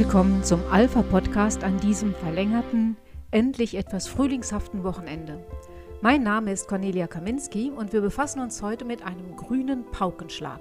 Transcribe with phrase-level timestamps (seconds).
[0.00, 2.96] willkommen zum Alpha-Podcast an diesem verlängerten,
[3.30, 5.44] endlich etwas frühlingshaften Wochenende.
[6.00, 10.60] Mein Name ist Cornelia Kaminski und wir befassen uns heute mit einem grünen Paukenschlag.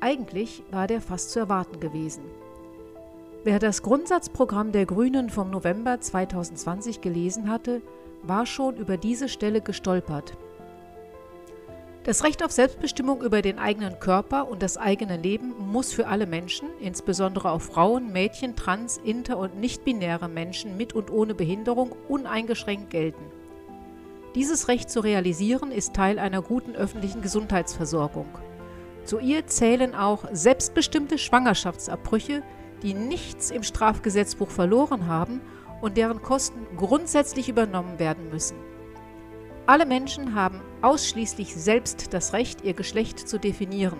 [0.00, 2.24] Eigentlich war der fast zu erwarten gewesen.
[3.44, 7.82] Wer das Grundsatzprogramm der Grünen vom November 2020 gelesen hatte,
[8.24, 10.36] war schon über diese Stelle gestolpert.
[12.08, 16.24] Das Recht auf Selbstbestimmung über den eigenen Körper und das eigene Leben muss für alle
[16.26, 22.88] Menschen, insbesondere auch Frauen, Mädchen, trans, inter- und nicht-binäre Menschen mit und ohne Behinderung, uneingeschränkt
[22.88, 23.22] gelten.
[24.34, 28.28] Dieses Recht zu realisieren ist Teil einer guten öffentlichen Gesundheitsversorgung.
[29.04, 32.42] Zu ihr zählen auch selbstbestimmte Schwangerschaftsabbrüche,
[32.82, 35.42] die nichts im Strafgesetzbuch verloren haben
[35.82, 38.56] und deren Kosten grundsätzlich übernommen werden müssen.
[39.68, 43.98] Alle Menschen haben ausschließlich selbst das Recht, ihr Geschlecht zu definieren.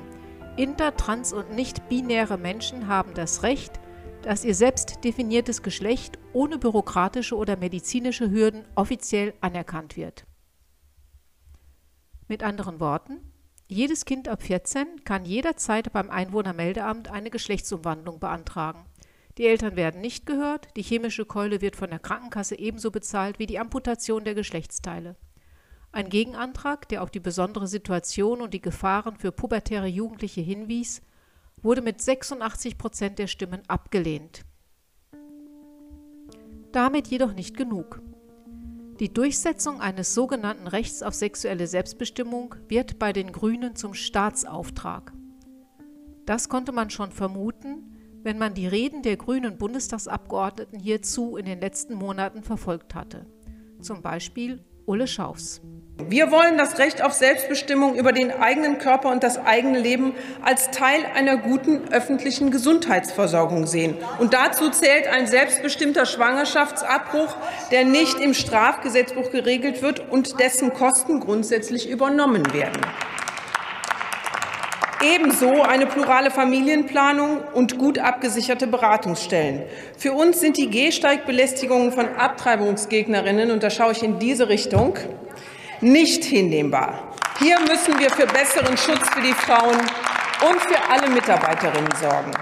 [0.57, 3.79] Inter-, trans- und nicht-binäre Menschen haben das Recht,
[4.23, 10.25] dass ihr selbst definiertes Geschlecht ohne bürokratische oder medizinische Hürden offiziell anerkannt wird.
[12.29, 13.21] Mit anderen Worten,
[13.67, 18.87] jedes Kind ab 14 kann jederzeit beim Einwohnermeldeamt eine Geschlechtsumwandlung beantragen.
[19.37, 23.47] Die Eltern werden nicht gehört, die chemische Keule wird von der Krankenkasse ebenso bezahlt wie
[23.47, 25.15] die Amputation der Geschlechtsteile.
[25.91, 31.01] Ein Gegenantrag, der auf die besondere Situation und die Gefahren für pubertäre Jugendliche hinwies,
[31.63, 34.45] wurde mit 86 Prozent der Stimmen abgelehnt.
[36.73, 38.03] Damit jedoch nicht genug.
[39.01, 45.13] Die Durchsetzung eines sogenannten Rechts auf sexuelle Selbstbestimmung wird bei den Grünen zum Staatsauftrag.
[46.27, 51.61] Das konnte man schon vermuten, wenn man die Reden der grünen Bundestagsabgeordneten hierzu in den
[51.61, 53.25] letzten Monaten verfolgt hatte.
[53.81, 55.61] Zum Beispiel Ulle Schaufs.
[56.09, 60.71] Wir wollen das Recht auf Selbstbestimmung über den eigenen Körper und das eigene Leben als
[60.71, 63.97] Teil einer guten öffentlichen Gesundheitsversorgung sehen.
[64.19, 67.37] Und dazu zählt ein selbstbestimmter Schwangerschaftsabbruch,
[67.71, 72.81] der nicht im Strafgesetzbuch geregelt wird und dessen Kosten grundsätzlich übernommen werden.
[75.01, 79.63] Ebenso eine plurale Familienplanung und gut abgesicherte Beratungsstellen.
[79.97, 84.95] Für uns sind die Gehsteigbelästigungen von Abtreibungsgegnerinnen, und da schaue ich in diese Richtung,
[85.81, 87.15] nicht hinnehmbar.
[87.39, 92.33] Hier müssen wir für besseren Schutz für die Frauen und für alle Mitarbeiterinnen sorgen.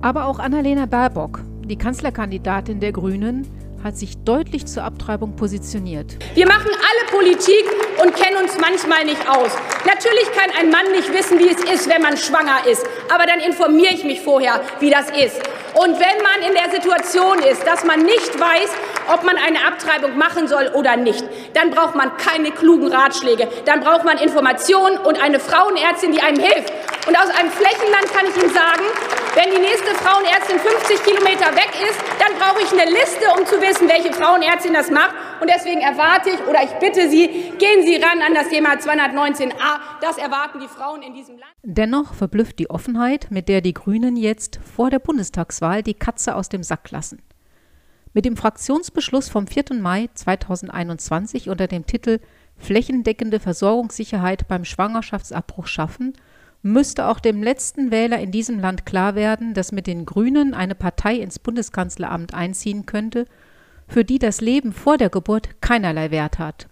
[0.00, 3.46] Aber auch Annalena Baerbock, die Kanzlerkandidatin der Grünen,
[3.82, 6.16] hat sich deutlich zur Abtreibung positioniert.
[6.34, 7.64] Wir machen alle Politik
[8.02, 9.50] und kennen uns manchmal nicht aus.
[9.86, 12.84] Natürlich kann ein Mann nicht wissen, wie es ist, wenn man schwanger ist.
[13.12, 15.40] Aber dann informiere ich mich vorher, wie das ist.
[15.74, 18.70] Und wenn man in der Situation ist, dass man nicht weiß,
[19.12, 21.24] ob man eine Abtreibung machen soll oder nicht,
[21.54, 23.48] dann braucht man keine klugen Ratschläge.
[23.64, 26.72] Dann braucht man Informationen und eine Frauenärztin, die einem hilft.
[27.06, 28.82] Und aus einem Flächenland kann ich Ihnen sagen,
[29.36, 33.60] wenn die nächste Frauenärztin 50 Kilometer weg ist, dann brauche ich eine Liste, um zu
[33.60, 35.14] wissen, welche Frauenärztin das macht.
[35.40, 39.52] Und deswegen erwarte ich oder ich bitte Sie, gehen Sie ran an das Thema 219a.
[40.00, 41.52] Das erwarten die Frauen in diesem Land.
[41.62, 46.48] Dennoch verblüfft die Offenheit, mit der die Grünen jetzt vor der Bundestagswahl die Katze aus
[46.48, 47.22] dem Sack lassen.
[48.16, 49.74] Mit dem Fraktionsbeschluss vom 4.
[49.78, 52.18] Mai 2021 unter dem Titel
[52.56, 56.14] Flächendeckende Versorgungssicherheit beim Schwangerschaftsabbruch schaffen
[56.62, 60.74] müsste auch dem letzten Wähler in diesem Land klar werden, dass mit den Grünen eine
[60.74, 63.26] Partei ins Bundeskanzleramt einziehen könnte,
[63.86, 66.68] für die das Leben vor der Geburt keinerlei Wert hat.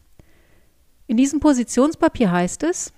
[1.08, 2.94] In diesem Positionspapier heißt es,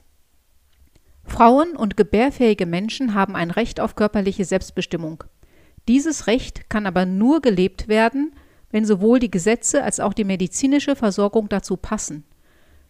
[1.24, 5.24] Frauen und gebärfähige Menschen haben ein Recht auf körperliche Selbstbestimmung.
[5.88, 8.32] Dieses Recht kann aber nur gelebt werden,
[8.70, 12.24] wenn sowohl die Gesetze als auch die medizinische Versorgung dazu passen.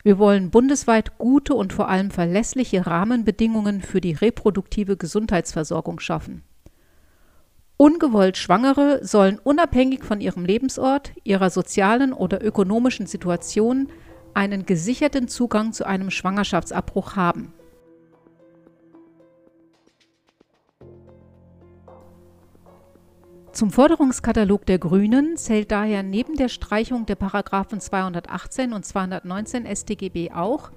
[0.02, 6.42] Wir wollen bundesweit gute und vor allem verlässliche Rahmenbedingungen für die reproduktive Gesundheitsversorgung schaffen.
[7.76, 13.88] Ungewollt Schwangere sollen unabhängig von ihrem Lebensort, ihrer sozialen oder ökonomischen Situation
[14.32, 17.52] einen gesicherten Zugang zu einem Schwangerschaftsabbruch haben.
[23.56, 30.30] Zum Forderungskatalog der Grünen zählt daher neben der Streichung der Paragraphen 218 und 219 StGB
[30.32, 30.70] auch,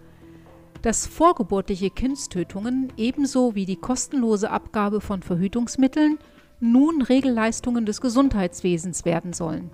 [0.81, 6.19] dass vorgeburtliche Kindstötungen ebenso wie die kostenlose Abgabe von Verhütungsmitteln
[6.61, 9.71] nun Regelleistungen des Gesundheitswesens werden sollen.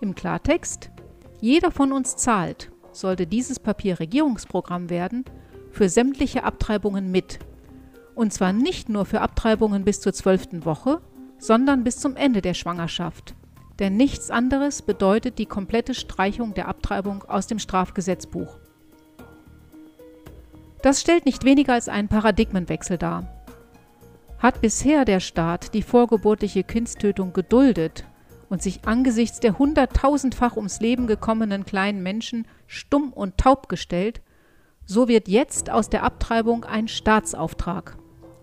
[0.00, 0.92] Im Klartext,
[1.40, 5.24] jeder von uns zahlt, sollte dieses Papier Regierungsprogramm werden,
[5.72, 7.40] für sämtliche Abtreibungen mit.
[8.14, 11.00] Und zwar nicht nur für Abtreibungen bis zur zwölften Woche,
[11.40, 13.34] sondern bis zum Ende der Schwangerschaft.
[13.80, 18.58] Denn nichts anderes bedeutet die komplette Streichung der Abtreibung aus dem Strafgesetzbuch.
[20.82, 23.26] Das stellt nicht weniger als einen Paradigmenwechsel dar.
[24.38, 28.04] Hat bisher der Staat die vorgeburtliche Kindstötung geduldet
[28.48, 34.20] und sich angesichts der hunderttausendfach ums Leben gekommenen kleinen Menschen stumm und taub gestellt,
[34.84, 37.96] so wird jetzt aus der Abtreibung ein Staatsauftrag.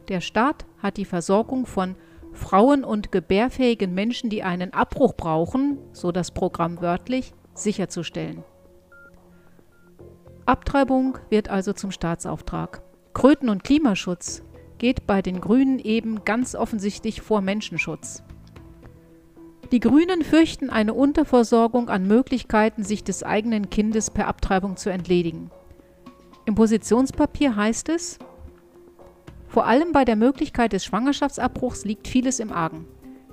[0.07, 1.95] Der Staat hat die Versorgung von
[2.37, 8.43] Frauen und gebärfähigen Menschen, die einen Abbruch brauchen, so das Programm wörtlich, sicherzustellen.
[10.45, 12.81] Abtreibung wird also zum Staatsauftrag.
[13.13, 14.43] Kröten- und Klimaschutz
[14.77, 18.23] geht bei den Grünen eben ganz offensichtlich vor Menschenschutz.
[19.71, 25.51] Die Grünen fürchten eine Unterversorgung an Möglichkeiten, sich des eigenen Kindes per Abtreibung zu entledigen.
[26.45, 28.19] Im Positionspapier heißt es,
[29.57, 32.85] vor allem bei der Möglichkeit des Schwangerschaftsabbruchs liegt vieles im Argen.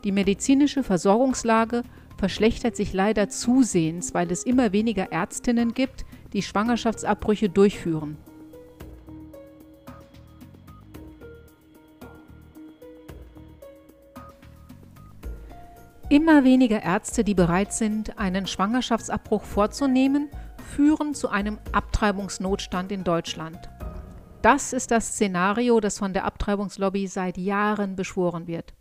[0.05, 1.83] Die medizinische Versorgungslage
[2.17, 8.17] verschlechtert sich leider zusehends, weil es immer weniger Ärztinnen gibt, die Schwangerschaftsabbrüche durchführen.
[16.09, 20.31] Immer weniger Ärzte, die bereit sind, einen Schwangerschaftsabbruch vorzunehmen,
[20.75, 23.59] führen zu einem Abtreibungsnotstand in Deutschland.
[24.45, 28.75] Das ist das Szenario, das von der Abtreibungslobby seit Jahren beschworen wird.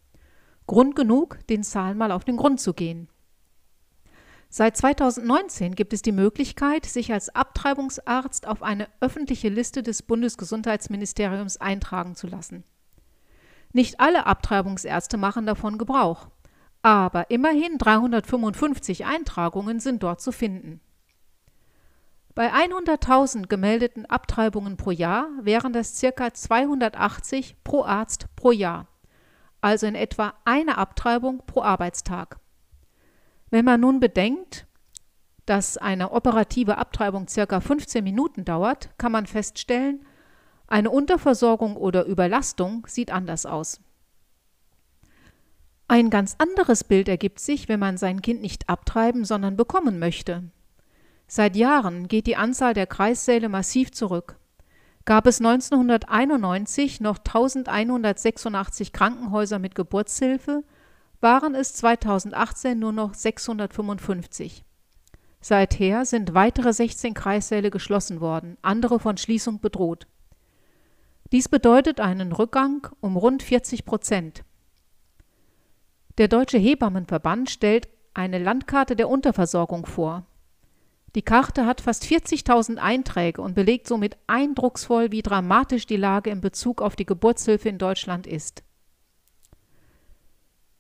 [0.68, 3.08] Grund genug, den Zahlen mal auf den Grund zu gehen.
[4.50, 11.56] Seit 2019 gibt es die Möglichkeit, sich als Abtreibungsarzt auf eine öffentliche Liste des Bundesgesundheitsministeriums
[11.56, 12.66] eintragen zu lassen.
[13.72, 16.28] Nicht alle Abtreibungsärzte machen davon Gebrauch,
[16.82, 20.82] aber immerhin 355 Eintragungen sind dort zu finden.
[22.36, 26.34] Bei 100.000 gemeldeten Abtreibungen pro Jahr wären das ca.
[26.34, 28.88] 280 pro Arzt pro Jahr,
[29.62, 32.40] also in etwa eine Abtreibung pro Arbeitstag.
[33.52, 34.66] Wenn man nun bedenkt,
[35.46, 37.60] dass eine operative Abtreibung ca.
[37.60, 40.04] 15 Minuten dauert, kann man feststellen,
[40.66, 43.80] eine Unterversorgung oder Überlastung sieht anders aus.
[45.88, 50.50] Ein ganz anderes Bild ergibt sich, wenn man sein Kind nicht abtreiben, sondern bekommen möchte.
[51.36, 54.38] Seit Jahren geht die Anzahl der Kreissäle massiv zurück.
[55.04, 60.64] Gab es 1991 noch 1186 Krankenhäuser mit Geburtshilfe,
[61.22, 64.64] waren es 2018 nur noch 655.
[65.42, 70.06] Seither sind weitere 16 Kreissäle geschlossen worden, andere von Schließung bedroht.
[71.32, 74.44] Dies bedeutet einen Rückgang um rund 40 Prozent.
[76.20, 80.28] Der Deutsche Hebammenverband stellt eine Landkarte der Unterversorgung vor.
[81.16, 86.42] Die Karte hat fast 40.000 Einträge und belegt somit eindrucksvoll, wie dramatisch die Lage in
[86.42, 88.64] Bezug auf die Geburtshilfe in Deutschland ist.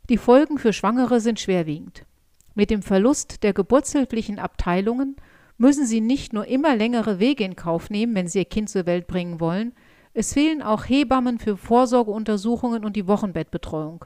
[0.09, 2.05] Die Folgen für Schwangere sind schwerwiegend.
[2.55, 5.15] Mit dem Verlust der geburtshilflichen Abteilungen
[5.57, 8.85] müssen sie nicht nur immer längere Wege in Kauf nehmen, wenn sie ihr Kind zur
[8.85, 9.73] Welt bringen wollen,
[10.15, 14.05] es fehlen auch Hebammen für Vorsorgeuntersuchungen und die Wochenbettbetreuung.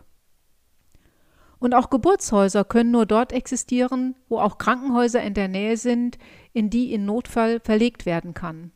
[1.60, 6.18] Und auch Geburtshäuser können nur dort existieren, wo auch Krankenhäuser in der Nähe sind,
[6.54, 8.72] in die in Notfall verlegt werden kann.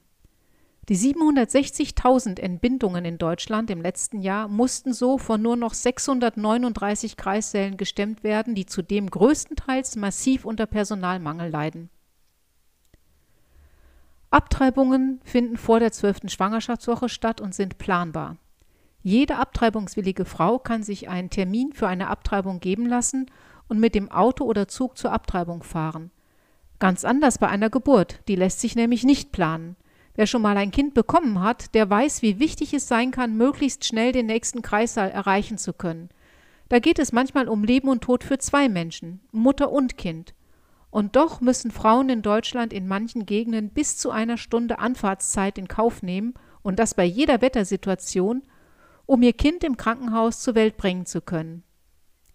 [0.90, 7.78] Die 760.000 Entbindungen in Deutschland im letzten Jahr mussten so von nur noch 639 Kreissälen
[7.78, 11.90] gestemmt werden, die zudem größtenteils massiv unter Personalmangel leiden.
[14.32, 18.38] Abtreibungen finden vor der zwölften Schwangerschaftswoche statt und sind planbar.
[19.04, 23.26] Jede abtreibungswillige Frau kann sich einen Termin für eine Abtreibung geben lassen
[23.68, 26.12] und mit dem Auto oder Zug zur Abtreibung fahren.
[26.80, 29.76] Ganz anders bei einer Geburt, die lässt sich nämlich nicht planen.
[30.16, 33.86] Wer schon mal ein Kind bekommen hat, der weiß, wie wichtig es sein kann, möglichst
[33.86, 36.10] schnell den nächsten Kreissaal erreichen zu können.
[36.70, 40.34] Da geht es manchmal um Leben und Tod für zwei Menschen, Mutter und Kind.
[40.90, 45.68] Und doch müssen Frauen in Deutschland in manchen Gegenden bis zu einer Stunde Anfahrtszeit in
[45.68, 48.44] Kauf nehmen, und das bei jeder Wettersituation,
[49.06, 51.64] um ihr Kind im Krankenhaus zur Welt bringen zu können.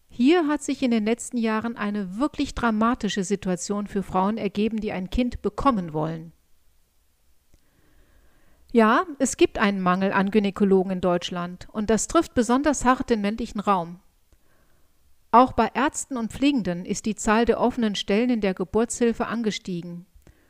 [0.09, 4.93] Hier hat sich in den letzten Jahren eine wirklich dramatische Situation für Frauen ergeben, die
[4.93, 6.33] ein Kind bekommen wollen.
[8.73, 13.23] Ja, es gibt einen Mangel an Gynäkologen in Deutschland und das trifft besonders hart den
[13.23, 14.01] ländlichen Raum.
[15.33, 20.07] Auch bei Ärzten und Pflegenden ist die Zahl der offenen Stellen in der Geburtshilfe angestiegen.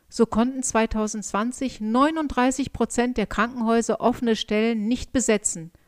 [0.09, 5.73] So konnten 2020 39 Prozent der Krankenhäuser offene Stellen nicht besetzen–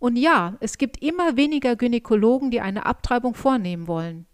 [0.00, 4.26] und ja, es gibt immer weniger Gynäkologen, die eine Abtreibung vornehmen wollen.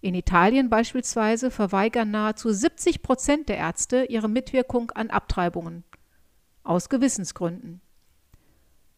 [0.00, 5.84] In Italien beispielsweise verweigern nahezu 70 Prozent der Ärzte ihre Mitwirkung an Abtreibungen.
[6.64, 7.80] Aus Gewissensgründen.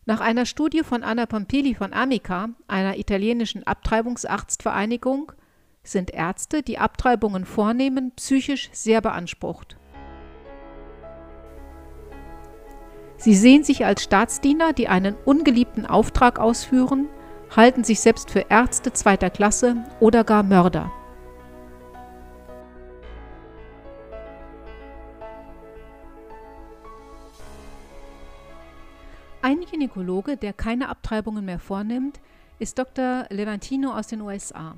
[0.07, 5.33] Nach einer Studie von Anna Pampili von Amica, einer italienischen Abtreibungsarztvereinigung,
[5.83, 9.77] sind Ärzte, die Abtreibungen vornehmen, psychisch sehr beansprucht.
[13.27, 17.09] Sie sehen sich als Staatsdiener, die einen ungeliebten Auftrag ausführen,
[17.57, 20.93] halten sich selbst für Ärzte zweiter Klasse oder gar Mörder.
[29.43, 32.21] Ein Gynäkologe, der keine Abtreibungen mehr vornimmt,
[32.61, 33.27] ist Dr.
[33.31, 34.77] Levantino aus den USA.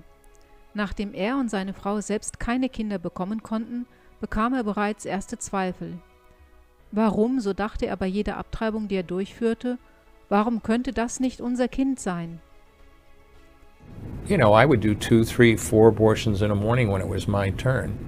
[0.73, 3.85] Nachdem er und seine Frau selbst keine Kinder bekommen konnten,
[4.23, 5.99] bekam er bereits erste Zweifel.
[6.90, 9.78] Warum, so dachte er bei jeder Abtreibung, die er durchführte,
[10.28, 12.40] warum könnte das nicht unser Kind sein?
[14.26, 17.26] You know, I would do two, three, four abortions in a morning when it was
[17.26, 17.99] my turn.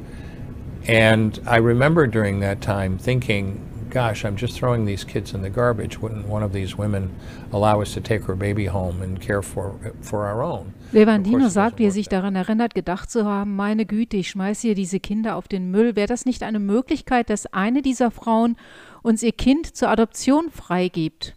[0.87, 3.61] And I remember during that time thinking,
[3.91, 5.99] gosh, I'm just throwing these kids in the garbage.
[6.01, 7.11] Wouldn't one of these women
[7.53, 10.73] allow us to take her baby home and care for, for our own?
[10.93, 14.75] Levandino sagt, wie er sich daran erinnert, gedacht zu haben, meine Güte, ich schmeiße hier
[14.75, 15.97] diese Kinder auf den Müll.
[15.97, 18.57] Wäre das nicht eine Möglichkeit, dass eine dieser Frauen
[19.03, 21.37] uns ihr Kind zur Adoption freigibt?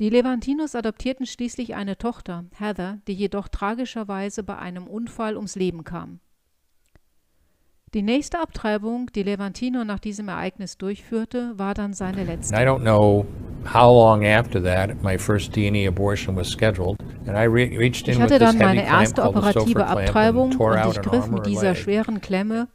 [0.00, 5.84] Die Levantinos adoptierten schließlich eine Tochter, Heather, die jedoch tragischerweise bei einem Unfall ums Leben
[5.84, 6.18] kam.
[7.94, 12.52] Die nächste Abtreibung, die Levantino nach diesem Ereignis durchführte, war dann seine letzte.
[12.56, 13.24] I don't know
[13.72, 16.98] how long after that my first D&E abortion was scheduled.
[17.24, 21.28] And I re reached in ich hatte dann meine erste operative Abtreibung und ich griff
[21.28, 22.66] mit dieser schweren Klemme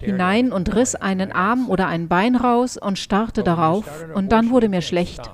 [0.00, 4.68] hinein und riss einen Arm oder ein Bein raus und starrte darauf und dann wurde
[4.68, 5.30] mir schlecht.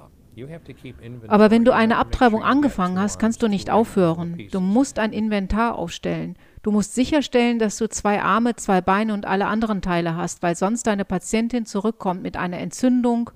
[1.28, 4.36] Aber wenn du eine Abtreibung angefangen hast, kannst du nicht aufhören.
[4.50, 6.36] Du musst ein Inventar aufstellen.
[6.64, 10.56] Du musst sicherstellen, dass du zwei Arme, zwei Beine und alle anderen Teile hast, weil
[10.56, 13.30] sonst deine Patientin zurückkommt mit einer Entzündung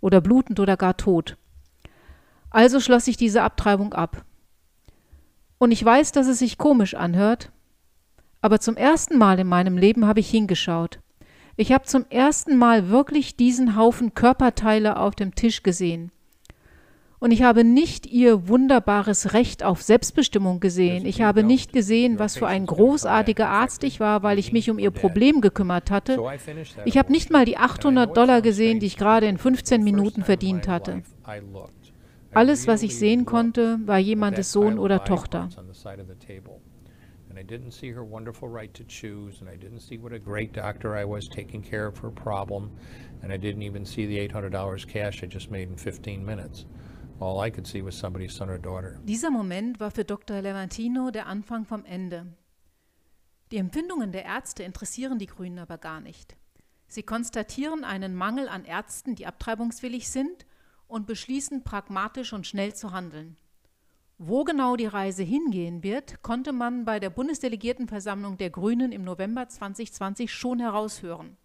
[0.00, 1.36] oder blutend oder gar tot.
[2.50, 4.24] Also schloss ich diese Abtreibung ab.
[5.58, 7.52] Und ich weiß, dass es sich komisch anhört,
[8.40, 10.98] aber zum ersten Mal in meinem Leben habe ich hingeschaut.
[11.54, 16.10] Ich habe zum ersten Mal wirklich diesen Haufen Körperteile auf dem Tisch gesehen.
[17.22, 21.06] Und ich habe nicht ihr wunderbares Recht auf Selbstbestimmung gesehen.
[21.06, 24.78] Ich habe nicht gesehen, was für ein großartiger Arzt ich war, weil ich mich um
[24.80, 26.18] ihr Problem gekümmert hatte.
[26.84, 30.66] Ich habe nicht mal die 800 Dollar gesehen, die ich gerade in 15 Minuten verdient
[30.66, 31.02] hatte.
[32.34, 35.48] Alles, was ich sehen konnte, war jemandes Sohn oder Tochter.
[37.30, 40.18] And I didn't see her wonderful right to choose, and I didn't see what a
[40.18, 42.72] great doctor I was taking care of her problem,
[43.22, 46.66] and I didn't even see the $800 cash I just made in 15 minutes.
[49.04, 50.40] Dieser Moment war für Dr.
[50.40, 52.26] Levantino der Anfang vom Ende.
[53.50, 56.36] Die Empfindungen der Ärzte interessieren die Grünen aber gar nicht.
[56.88, 60.46] Sie konstatieren einen Mangel an Ärzten, die abtreibungswillig sind,
[60.86, 63.36] und beschließen pragmatisch und schnell zu handeln.
[64.18, 69.48] Wo genau die Reise hingehen wird, konnte man bei der Bundesdelegiertenversammlung der Grünen im November
[69.48, 71.36] 2020 schon heraushören.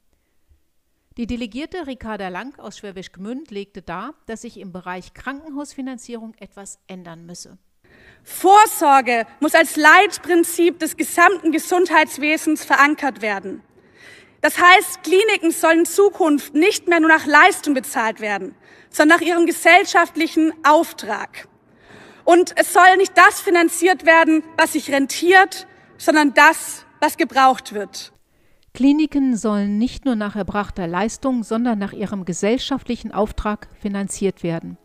[1.17, 6.77] Die Delegierte Ricarda Lang aus Schwäbisch Gmünd legte dar, dass sich im Bereich Krankenhausfinanzierung etwas
[6.85, 7.57] ändern müsse.
[8.23, 13.63] Vorsorge muss als Leitprinzip des gesamten Gesundheitswesens verankert werden.
[14.41, 18.53] Das heißt, Kliniken sollen in Zukunft nicht mehr nur nach Leistung bezahlt werden,
[18.91, 21.47] sondern nach ihrem gesellschaftlichen Auftrag.
[22.25, 25.65] Und es soll nicht das finanziert werden, was sich rentiert,
[25.97, 28.13] sondern das, was gebraucht wird.
[28.77, 34.77] Kliniken sollen nicht nur nach erbrachter Leistung, sondern nach ihrem gesellschaftlichen Auftrag finanziert werden.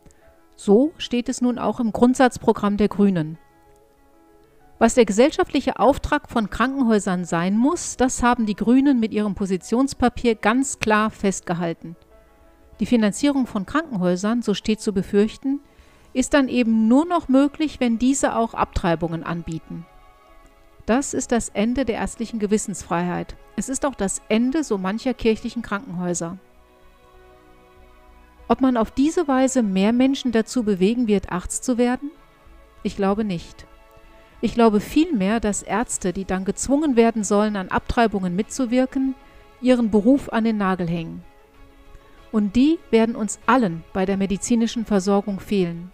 [0.56, 3.37] So steht es nun auch im Grundsatzprogramm der Grünen.
[4.78, 10.37] Was der gesellschaftliche Auftrag von Krankenhäusern sein muss, das haben die Grünen mit ihrem Positionspapier
[10.37, 11.94] ganz klar festgehalten.
[12.80, 15.61] Die Finanzierung von Krankenhäusern, so steht zu befürchten,
[16.14, 19.84] ist dann eben nur noch möglich, wenn diese auch Abtreibungen anbieten.
[20.86, 23.36] Das ist das Ende der ärztlichen Gewissensfreiheit.
[23.56, 26.38] Es ist auch das Ende so mancher kirchlichen Krankenhäuser.
[28.48, 32.10] Ob man auf diese Weise mehr Menschen dazu bewegen wird, Arzt zu werden?
[32.82, 33.66] Ich glaube nicht.
[34.40, 39.14] Ich glaube vielmehr, dass Ärzte, die dann gezwungen werden sollen, an Abtreibungen mitzuwirken,
[39.60, 41.22] ihren Beruf an den Nagel hängen.
[42.32, 45.92] Und die werden uns allen bei der medizinischen Versorgung fehlen.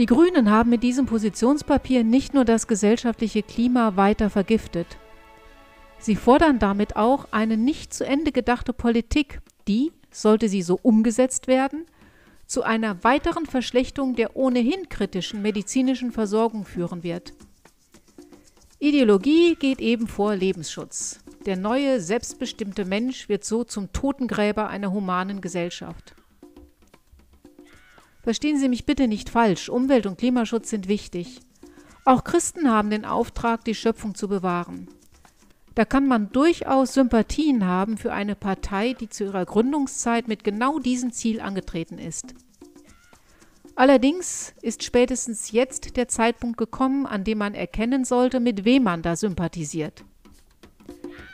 [0.00, 4.86] Die Grünen haben mit diesem Positionspapier nicht nur das gesellschaftliche Klima weiter vergiftet.
[5.98, 11.48] Sie fordern damit auch eine nicht zu Ende gedachte Politik, die, sollte sie so umgesetzt
[11.48, 11.84] werden,
[12.46, 17.34] zu einer weiteren Verschlechterung der ohnehin kritischen medizinischen Versorgung führen wird.
[18.78, 21.20] Ideologie geht eben vor Lebensschutz.
[21.44, 26.14] Der neue, selbstbestimmte Mensch wird so zum Totengräber einer humanen Gesellschaft.
[28.22, 31.40] Verstehen Sie mich bitte nicht falsch, Umwelt- und Klimaschutz sind wichtig.
[32.04, 34.88] Auch Christen haben den Auftrag, die Schöpfung zu bewahren.
[35.74, 40.78] Da kann man durchaus Sympathien haben für eine Partei, die zu ihrer Gründungszeit mit genau
[40.78, 42.34] diesem Ziel angetreten ist.
[43.76, 49.00] Allerdings ist spätestens jetzt der Zeitpunkt gekommen, an dem man erkennen sollte, mit wem man
[49.00, 50.04] da sympathisiert.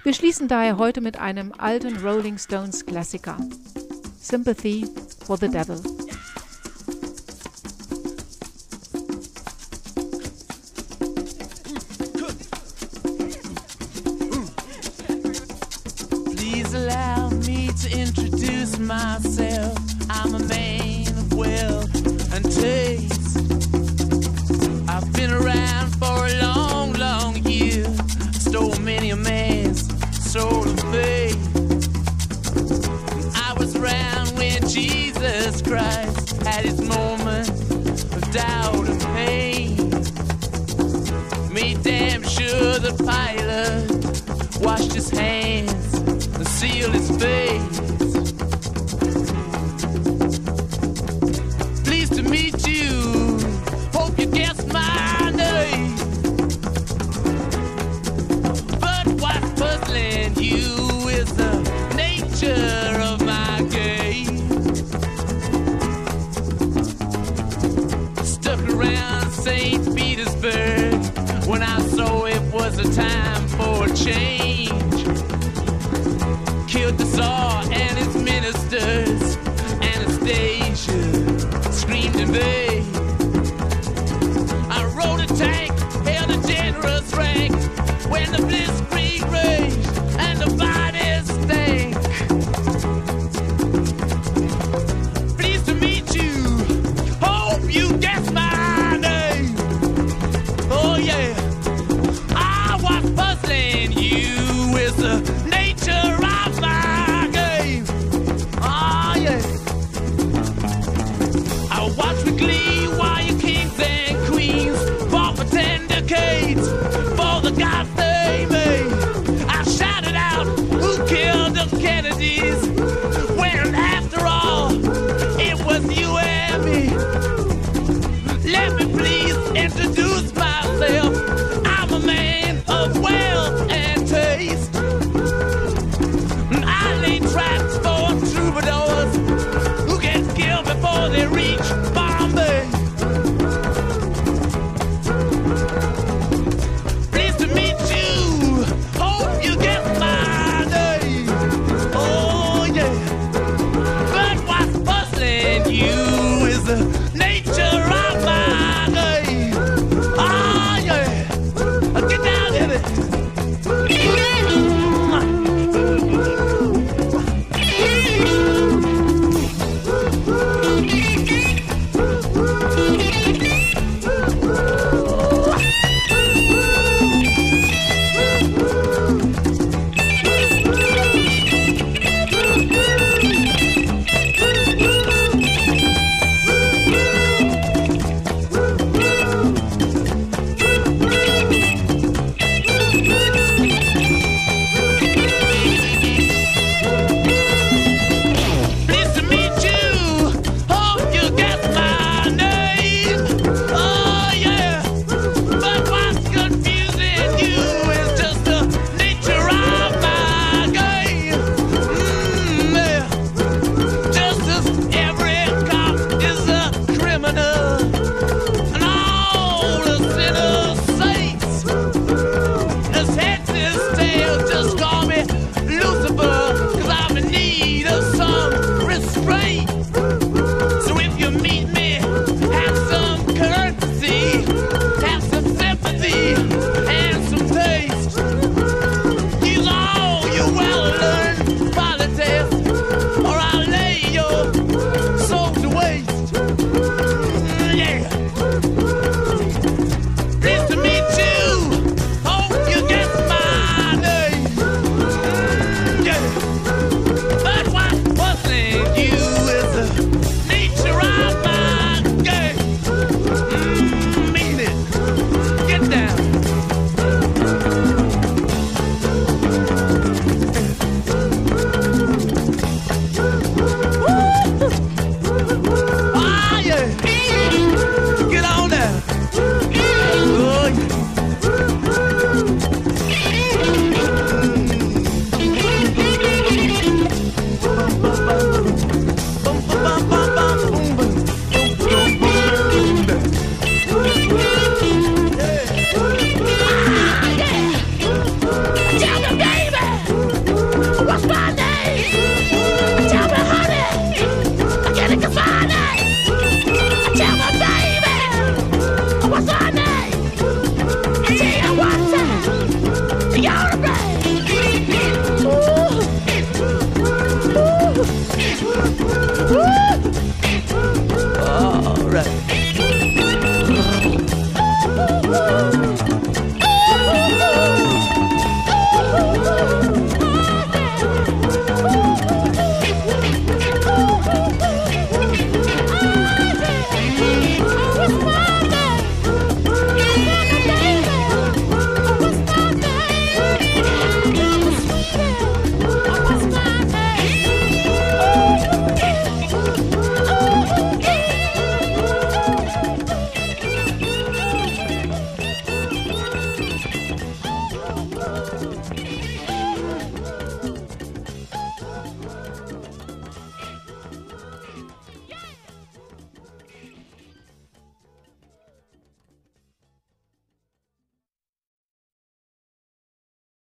[0.04, 3.38] Wir schließen daher heute mit einem alten Rolling Stones Klassiker.
[4.20, 4.86] Sympathy
[5.24, 5.80] for the Devil.
[18.78, 19.78] Myself.
[20.11, 20.65] I'm a man